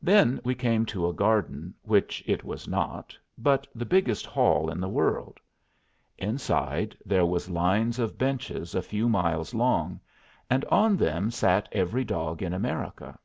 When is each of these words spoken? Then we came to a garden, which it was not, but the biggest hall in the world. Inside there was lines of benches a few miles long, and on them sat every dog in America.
Then 0.00 0.40
we 0.44 0.54
came 0.54 0.86
to 0.86 1.06
a 1.08 1.12
garden, 1.12 1.74
which 1.82 2.24
it 2.26 2.42
was 2.42 2.66
not, 2.66 3.14
but 3.36 3.66
the 3.74 3.84
biggest 3.84 4.24
hall 4.24 4.70
in 4.70 4.80
the 4.80 4.88
world. 4.88 5.40
Inside 6.16 6.96
there 7.04 7.26
was 7.26 7.50
lines 7.50 7.98
of 7.98 8.16
benches 8.16 8.74
a 8.74 8.80
few 8.80 9.10
miles 9.10 9.52
long, 9.52 10.00
and 10.48 10.64
on 10.70 10.96
them 10.96 11.30
sat 11.30 11.68
every 11.70 12.02
dog 12.02 12.40
in 12.40 12.54
America. 12.54 13.18